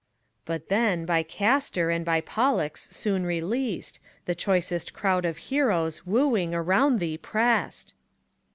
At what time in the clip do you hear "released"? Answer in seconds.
3.23-3.99